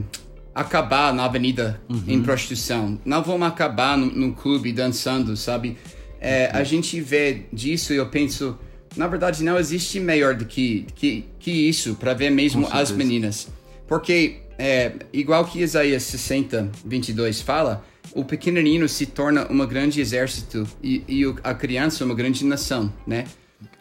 [0.54, 5.78] acabar na avenida em prostituição, não vão acabar no, no clube dançando, sabe?
[6.19, 8.58] É, a gente vê disso e eu penso,
[8.95, 13.48] na verdade, não existe melhor do que, que, que isso para ver mesmo as meninas.
[13.88, 20.67] Porque, é, igual que Isaías 60, 22 fala, o pequenino se torna uma grande exército
[20.84, 23.26] e, e a criança uma grande nação, né?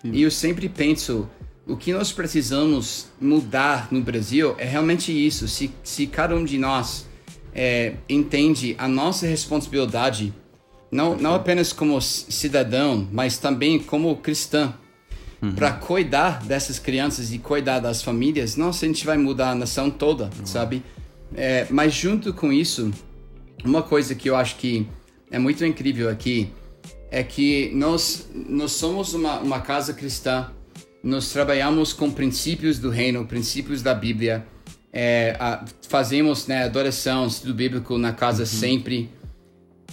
[0.04, 1.28] E eu sempre penso,
[1.66, 5.48] o que nós precisamos mudar no Brasil é realmente isso.
[5.48, 7.06] Se, se cada um de nós
[7.54, 10.32] é, entende a nossa responsabilidade,
[10.90, 14.72] não, não apenas como cidadão, mas também como cristã,
[15.42, 15.52] uhum.
[15.52, 19.90] para cuidar dessas crianças e cuidar das famílias, nossa, a gente vai mudar a nação
[19.90, 20.46] toda, uhum.
[20.46, 20.82] sabe?
[21.34, 22.90] É, mas junto com isso,
[23.64, 24.86] uma coisa que eu acho que
[25.30, 26.67] é muito incrível aqui é
[27.22, 30.50] que nós, nós somos uma, uma casa cristã,
[31.02, 34.46] nós trabalhamos com princípios do reino, princípios da Bíblia,
[34.92, 38.46] é, a, fazemos né, adoração, estudo bíblico na casa uhum.
[38.46, 39.10] sempre.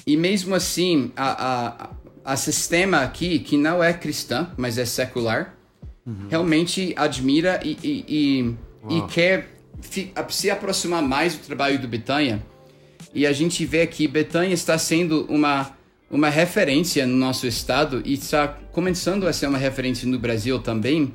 [0.06, 1.90] E mesmo assim, a,
[2.26, 5.56] a, a sistema aqui, que não é cristã, mas é secular,
[6.06, 6.28] uhum.
[6.30, 8.06] realmente admira e, e,
[8.90, 9.56] e, e quer
[10.30, 12.44] se aproximar mais do trabalho do Betânia.
[13.14, 15.75] E a gente vê que Betânia está sendo uma,
[16.10, 21.14] uma referência no nosso estado e está começando a ser uma referência no Brasil também.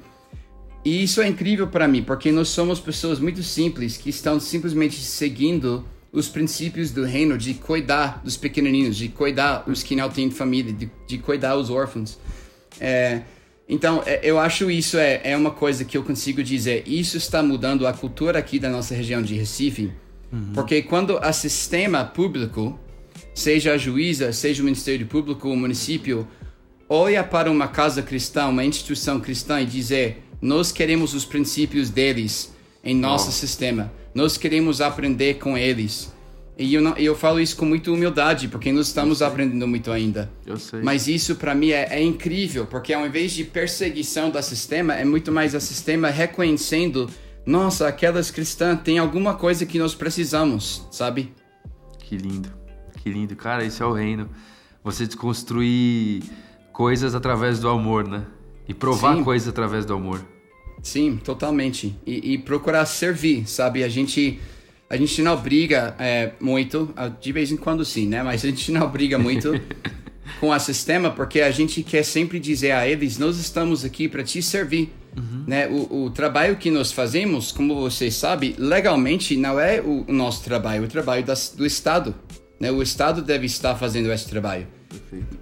[0.85, 4.97] E isso é incrível para mim, porque nós somos pessoas muito simples que estão simplesmente
[5.01, 10.31] seguindo os princípios do reino de cuidar dos pequenininhos, de cuidar os que não têm
[10.31, 12.19] família, de, de cuidar os órfãos.
[12.81, 13.23] É,
[13.69, 16.83] então, é, eu acho isso é, é uma coisa que eu consigo dizer.
[16.87, 19.93] Isso está mudando a cultura aqui da nossa região de Recife,
[20.33, 20.53] uhum.
[20.55, 22.79] porque quando o sistema público,
[23.41, 26.29] seja a juíza, seja o Ministério Público, o município,
[26.89, 32.55] olha para uma casa cristã, uma instituição cristã e dizer nós queremos os princípios deles
[32.83, 33.33] em nosso oh.
[33.33, 33.93] sistema.
[34.15, 36.13] Nós queremos aprender com eles.
[36.59, 40.31] E eu, não, eu falo isso com muita humildade, porque nós estamos aprendendo muito ainda.
[40.47, 40.83] Eu sei.
[40.83, 45.05] Mas isso para mim é, é, incrível, porque ao invés de perseguição do sistema, é
[45.05, 47.09] muito mais o sistema reconhecendo:
[47.47, 51.33] nossa, aquelas cristãs têm alguma coisa que nós precisamos, sabe?
[51.99, 52.53] Que lindo,
[53.03, 53.35] que lindo.
[53.35, 54.29] Cara, isso é o reino.
[54.85, 56.23] Você desconstruir
[56.73, 58.25] coisas através do amor, né?
[58.69, 59.25] E provar Sim.
[59.25, 60.25] coisas através do amor.
[60.83, 61.95] Sim, totalmente.
[62.07, 63.85] E, e, procurar servir, sabe?
[63.85, 64.41] A gente,
[64.89, 68.23] a gente não briga é, muito, de vez em quando sim, né?
[68.23, 69.53] Mas a gente não briga muito
[70.41, 74.23] com o sistema porque a gente quer sempre dizer a eles: nós estamos aqui para
[74.23, 74.91] te servir.
[75.17, 75.45] Uhum.
[75.47, 75.67] Né?
[75.69, 80.45] O, o, trabalho que nós fazemos, como você sabe, legalmente não é o, o nosso
[80.45, 82.15] trabalho, é o trabalho das, do Estado.
[82.61, 82.71] Né?
[82.71, 84.69] O Estado deve estar fazendo esse trabalho.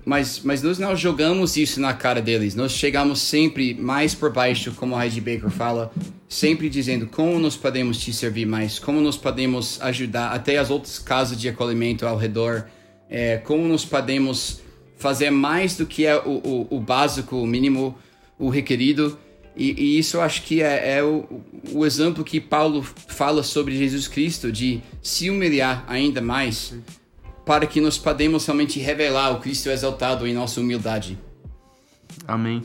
[0.05, 2.55] Mas, mas nós não jogamos isso na cara deles.
[2.55, 5.93] Nós chegamos sempre mais por baixo, como a Heidi Baker fala,
[6.29, 10.99] sempre dizendo como nós podemos te servir mais, como nós podemos ajudar até as outras
[10.99, 12.67] casas de acolhimento ao redor,
[13.11, 14.61] é, como nós podemos
[14.97, 17.97] fazer mais do que é o, o, o básico, o mínimo,
[18.39, 19.19] o requerido.
[19.57, 21.27] E, e isso eu acho que é, é o,
[21.73, 26.75] o, exemplo que Paulo fala sobre Jesus Cristo, de se humilhar ainda mais
[27.49, 31.19] para que nós podemos realmente revelar o Cristo exaltado em nossa humildade.
[32.27, 32.63] Amém.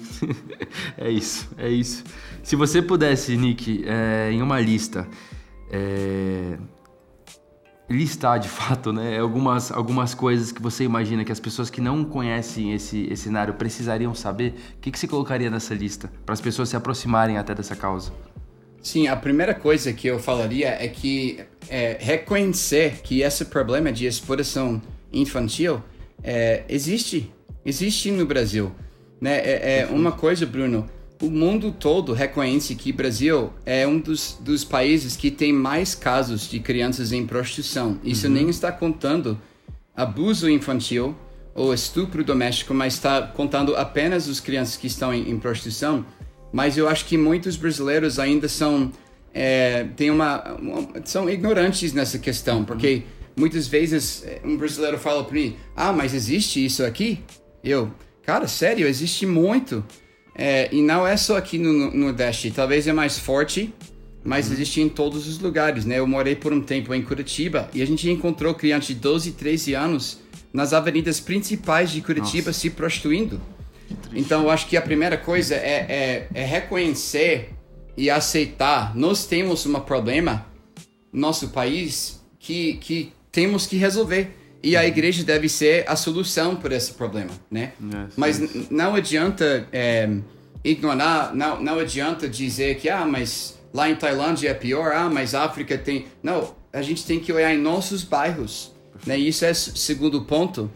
[0.98, 2.04] é isso, é isso.
[2.44, 5.08] Se você pudesse, Nick, é, em uma lista,
[5.72, 6.58] é,
[7.90, 12.04] listar de fato, né, algumas, algumas coisas que você imagina que as pessoas que não
[12.04, 16.42] conhecem esse, esse cenário precisariam saber, o que, que você colocaria nessa lista para as
[16.42, 18.12] pessoas se aproximarem até dessa causa?
[18.84, 24.06] Sim, a primeira coisa que eu falaria é que é, reconhecer que esse problema de
[24.06, 25.82] exploração infantil
[26.22, 27.32] é, existe,
[27.66, 28.74] existe no Brasil.
[29.22, 29.38] Né?
[29.38, 30.86] É, é, uma coisa, Bruno,
[31.22, 35.96] o mundo todo reconhece que o Brasil é um dos, dos países que tem mais
[35.96, 37.98] casos de crianças em prostituição.
[38.04, 38.34] Isso uhum.
[38.34, 39.40] nem está contando
[39.96, 41.16] abuso infantil
[41.56, 46.06] ou estupro doméstico, mas está contando apenas as crianças que estão em, em prostituição
[46.54, 48.92] mas eu acho que muitos brasileiros ainda são
[49.34, 53.02] é, tem uma, uma, são ignorantes nessa questão, porque
[53.36, 57.20] muitas vezes é, um brasileiro fala para mim, ah, mas existe isso aqui?
[57.64, 59.84] Eu, cara, sério, existe muito.
[60.36, 63.74] É, e não é só aqui no, no Nordeste, talvez é mais forte,
[64.24, 64.54] mas uhum.
[64.54, 66.00] existe em todos os lugares, né?
[66.00, 69.74] Eu morei por um tempo em Curitiba e a gente encontrou crianças de 12, 13
[69.74, 70.20] anos
[70.52, 72.60] nas avenidas principais de Curitiba Nossa.
[72.60, 73.42] se prostituindo.
[74.14, 77.54] Então, eu acho que a primeira coisa é, é, é reconhecer
[77.98, 78.96] e aceitar.
[78.96, 80.46] Nós temos um problema
[81.12, 84.38] no nosso país que, que temos que resolver.
[84.62, 87.74] E a igreja deve ser a solução para esse problema, né?
[87.82, 88.70] Yes, mas yes.
[88.70, 90.10] não adianta é,
[90.64, 95.36] ignorar, não, não adianta dizer que, ah, mas lá em Tailândia é pior, ah, mas
[95.36, 96.06] África tem...
[96.22, 98.72] Não, a gente tem que olhar em nossos bairros,
[99.06, 99.20] né?
[99.20, 100.72] E isso é o segundo ponto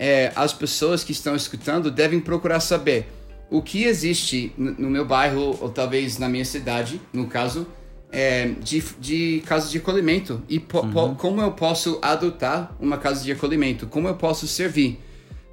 [0.00, 3.06] é, as pessoas que estão escutando devem procurar saber
[3.50, 7.66] o que existe no meu bairro, ou talvez na minha cidade, no caso,
[8.10, 10.42] é, de, de casas de acolhimento.
[10.48, 11.14] E uhum.
[11.16, 13.86] como eu posso adotar uma casa de acolhimento?
[13.86, 14.98] Como eu posso servir?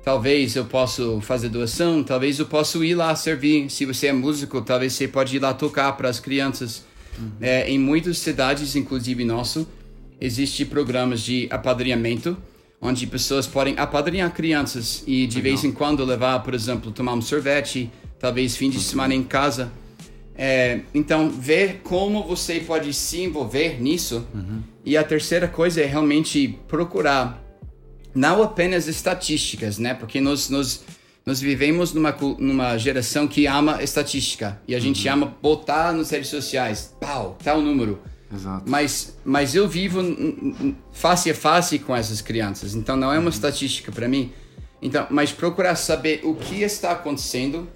[0.02, 3.70] Talvez eu possa fazer doação, talvez eu possa ir lá servir.
[3.70, 6.86] Se você é músico, talvez você pode ir lá tocar para as crianças.
[7.20, 7.32] Uhum.
[7.42, 9.68] É, em muitas cidades, inclusive nosso,
[10.22, 12.38] existem programas de apadrinhamento
[12.82, 15.52] onde pessoas podem apadrinhar crianças e de Legal.
[15.52, 19.72] vez em quando levar, por exemplo, tomar um sorvete, talvez fim de semana em casa.
[20.36, 24.28] É, então, ver como você pode se envolver nisso.
[24.34, 24.62] Uhum.
[24.86, 27.44] E a terceira coisa é realmente procurar
[28.14, 29.96] não apenas estatísticas, né?
[29.96, 30.84] Porque nós, nós,
[31.26, 34.62] nós vivemos numa, numa geração que ama estatística.
[34.68, 35.14] E a gente uhum.
[35.14, 38.00] ama botar nas redes sociais, pau, tal número.
[38.34, 38.64] Exato.
[38.70, 40.02] Mas, mas eu vivo
[40.92, 43.30] face a face com essas crianças, então não é uma uhum.
[43.30, 44.32] estatística para mim.
[44.82, 47.68] Então, mas procurar saber o que está acontecendo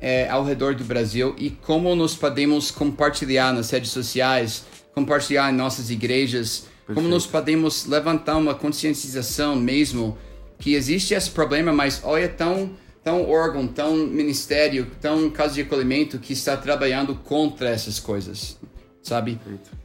[0.00, 5.56] é, ao redor do Brasil e como nós podemos compartilhar nas redes sociais, compartilhar em
[5.56, 6.94] nossas igrejas, Perfeito.
[6.94, 10.18] como nós podemos levantar uma conscientização mesmo
[10.58, 12.70] que existe esse problema, mas olha tão
[13.02, 18.58] tão órgão, tão ministério, tão casa de acolhimento que está trabalhando contra essas coisas,
[19.04, 19.38] sabe?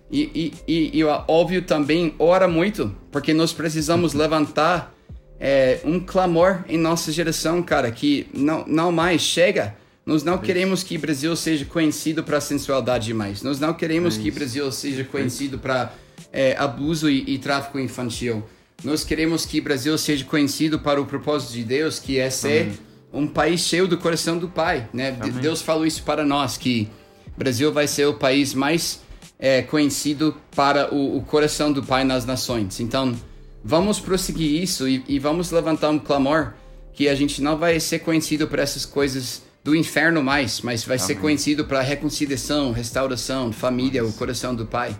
[0.09, 4.95] E, e, e, e óbvio também ora muito, porque nós precisamos levantar
[5.39, 9.75] é, um clamor em nossa geração, cara, que não, não mais chega.
[10.05, 13.43] Nós não queremos que o Brasil seja conhecido para sensualidade mais.
[13.43, 15.93] Nós não queremos é que o Brasil seja conhecido para
[16.33, 18.43] é, abuso e, e, tráfico infantil.
[18.83, 22.63] Nós queremos que o Brasil seja conhecido para o propósito de Deus, que é ser
[22.63, 22.77] Amém.
[23.13, 24.89] um país cheio do coração do Pai.
[24.91, 25.11] Né?
[25.41, 26.89] Deus falou isso para nós, que
[27.35, 29.01] o Brasil vai ser o país mais
[29.39, 32.81] é, conhecido para o, o, coração do Pai nas nações.
[32.81, 33.15] Então,
[33.63, 36.53] vamos prosseguir isso e, e, vamos levantar um clamor
[36.93, 40.97] que a gente não vai ser conhecido por essas coisas do inferno mais, mas vai
[40.97, 41.07] Amém.
[41.07, 44.13] ser conhecido para reconciliação, restauração, família, Nossa.
[44.13, 44.99] o coração do Pai.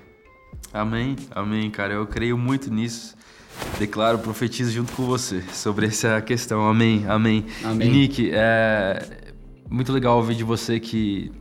[0.71, 1.93] Amém, amém, cara.
[1.93, 3.17] Eu creio muito nisso.
[3.77, 6.65] Declaro, profetizo junto com você sobre essa questão.
[6.65, 7.45] Amém, amém.
[7.63, 7.87] amém.
[7.87, 9.29] E Nick, é
[9.69, 11.31] muito legal ouvir de você que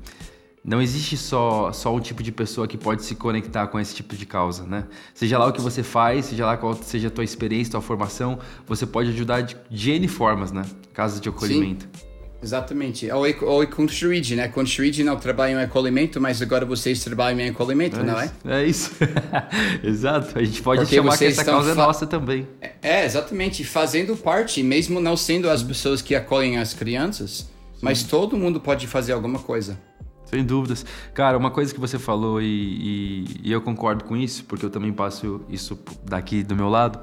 [0.68, 4.14] não existe só, só um tipo de pessoa que pode se conectar com esse tipo
[4.14, 4.85] de causa, né?
[5.14, 8.38] Seja lá o que você faz, seja lá qual seja a tua experiência, tua formação,
[8.66, 10.62] você pode ajudar de, de N formas, né?
[10.92, 11.88] Casas de acolhimento.
[11.90, 12.07] Sim.
[12.42, 13.11] Exatamente.
[13.11, 14.46] Ou, ou Shreed, né?
[14.46, 18.31] Com Shreed não trabalham em acolhimento, mas agora vocês trabalham em acolhimento, é não é?
[18.44, 18.92] É isso.
[19.83, 20.38] Exato.
[20.38, 22.46] A gente pode Porque chamar que essa causa é nossa também.
[22.61, 23.64] É, é, exatamente.
[23.64, 27.46] Fazendo parte, mesmo não sendo as pessoas que acolhem as crianças, Sim.
[27.81, 29.88] mas todo mundo pode fazer alguma coisa.
[30.28, 30.84] Sem dúvidas.
[31.14, 34.70] Cara, uma coisa que você falou e, e, e, eu concordo com isso, porque eu
[34.70, 37.00] também passo isso daqui do meu lado.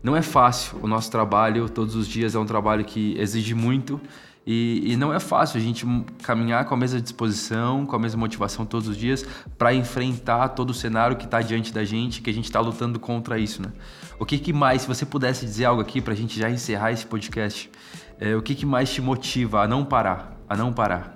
[0.00, 0.78] Não é fácil.
[0.80, 4.00] O nosso trabalho, todos os dias, é um trabalho que exige muito
[4.46, 5.84] e, e não é fácil a gente
[6.22, 9.22] caminhar com a mesma disposição, com a mesma motivação todos os dias
[9.58, 12.98] para enfrentar todo o cenário que está diante da gente, que a gente está lutando
[12.98, 13.72] contra isso, né?
[14.18, 16.92] O que, que mais, se você pudesse dizer algo aqui para a gente já encerrar
[16.92, 17.70] esse podcast,
[18.18, 21.14] é, o que, que mais te motiva a não parar, a não parar?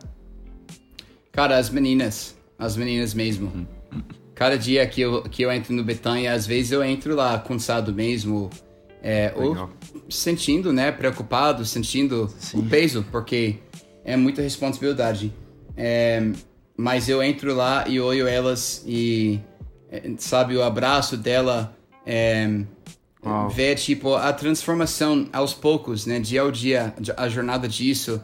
[1.32, 2.36] Cara, as meninas.
[2.58, 3.66] As meninas mesmo.
[4.34, 7.92] Cada dia que eu, que eu entro no Betânia, às vezes eu entro lá cansado
[7.92, 8.50] mesmo.
[9.02, 9.68] É, ou
[10.08, 12.60] sentindo, né, preocupado, sentindo Sim.
[12.60, 13.56] o peso, porque
[14.04, 15.32] é muita responsabilidade.
[15.76, 16.30] É,
[16.76, 19.40] mas eu entro lá e olho elas e,
[19.90, 22.60] é, sabe, o abraço dela, é,
[23.52, 28.22] ver, tipo, a transformação aos poucos, né, dia ao dia, a jornada disso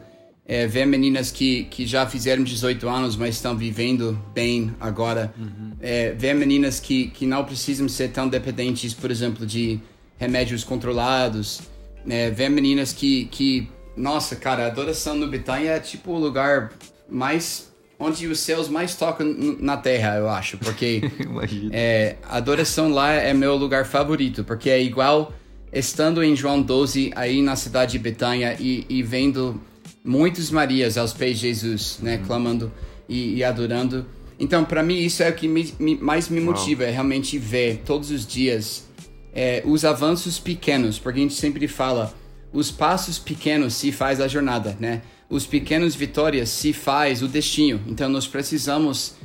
[0.49, 5.31] é, ver meninas que, que já fizeram 18 anos, mas estão vivendo bem agora.
[5.37, 5.73] Uhum.
[5.79, 9.79] É, ver meninas que, que não precisam ser tão dependentes, por exemplo, de
[10.17, 11.61] remédios controlados.
[12.09, 16.71] É, ver meninas que, que, nossa, cara, a adoração no Betânia é tipo o lugar
[17.07, 17.71] mais.
[17.99, 19.27] onde os céus mais tocam
[19.59, 20.57] na terra, eu acho.
[20.57, 21.01] Porque
[21.71, 25.31] é, a adoração lá é meu lugar favorito, porque é igual
[25.71, 29.61] estando em João 12, aí na cidade de Betânia, e, e vendo
[30.03, 32.25] muitos Marias aos pés de Jesus, né, uhum.
[32.25, 32.71] clamando
[33.07, 34.05] e, e, adorando.
[34.39, 37.81] Então, para mim, isso é o que me, me, mais me motiva, é realmente ver
[37.85, 38.87] todos os dias
[39.33, 42.13] é, os avanços pequenos, porque a gente sempre fala,
[42.51, 45.01] os passos pequenos se faz a jornada, né?
[45.29, 47.79] Os pequenos vitórias se faz o destino.
[47.87, 49.15] Então, nós precisamos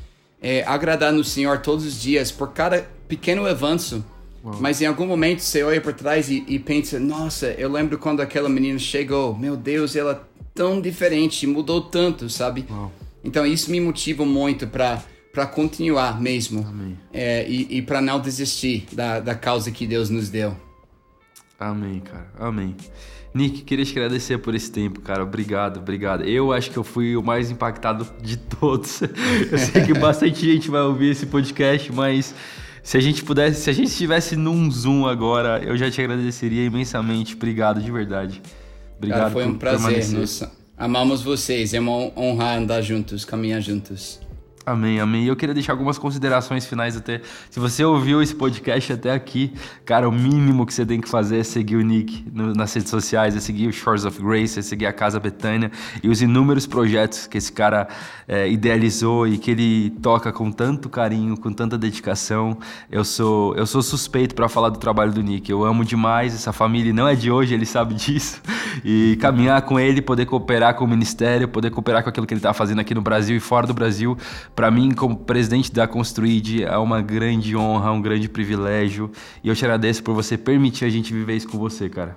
[0.42, 4.04] é, agradar no Senhor todos os dias por cada pequeno avanço.
[4.44, 4.58] Uau.
[4.60, 8.20] Mas em algum momento você olha por trás e, e pensa: Nossa, eu lembro quando
[8.20, 9.34] aquela menina chegou.
[9.34, 12.64] Meu Deus, ela tão diferente, mudou tanto, sabe?
[12.70, 12.92] Uau.
[13.22, 15.02] Então isso me motiva muito para
[15.32, 16.64] para continuar mesmo
[17.12, 20.56] é, e, e para não desistir da, da causa que Deus nos deu.
[21.58, 22.30] Amém, cara.
[22.38, 22.76] Amém.
[23.34, 25.24] Nick, queria te agradecer por esse tempo, cara.
[25.24, 26.22] Obrigado, obrigado.
[26.22, 29.00] Eu acho que eu fui o mais impactado de todos.
[29.50, 32.32] Eu sei que bastante gente vai ouvir esse podcast, mas
[32.80, 36.64] se a gente pudesse, se a gente estivesse num Zoom agora, eu já te agradeceria
[36.64, 37.34] imensamente.
[37.34, 38.40] Obrigado, de verdade.
[38.96, 40.04] Obrigado Cara, foi um prazer.
[40.76, 41.74] Amamos vocês.
[41.74, 44.20] É uma honra andar juntos, caminhar juntos.
[44.66, 45.24] Amém, amém.
[45.24, 47.20] E eu queria deixar algumas considerações finais até.
[47.50, 49.52] Se você ouviu esse podcast até aqui,
[49.84, 52.88] cara, o mínimo que você tem que fazer é seguir o Nick no, nas redes
[52.88, 55.70] sociais, é seguir o Shores of Grace, é seguir a Casa Betânia
[56.02, 57.88] e os inúmeros projetos que esse cara
[58.26, 62.56] é, idealizou e que ele toca com tanto carinho, com tanta dedicação.
[62.90, 65.50] Eu sou, eu sou suspeito para falar do trabalho do Nick.
[65.50, 68.40] Eu amo demais essa família, não é de hoje, ele sabe disso.
[68.82, 72.38] E caminhar com ele, poder cooperar com o ministério, poder cooperar com aquilo que ele
[72.38, 74.16] está fazendo aqui no Brasil e fora do Brasil
[74.54, 79.10] para mim, como presidente da Construid, é uma grande honra, um grande privilégio.
[79.42, 82.16] E eu te agradeço por você permitir a gente viver isso com você, cara.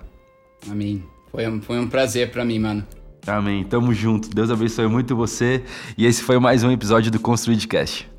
[0.69, 1.03] Amém.
[1.31, 2.85] Foi um, foi um prazer para mim, mano.
[3.25, 3.63] Amém.
[3.63, 4.29] Tamo junto.
[4.29, 5.63] Deus abençoe muito você.
[5.97, 8.09] E esse foi mais um episódio do Construidcast.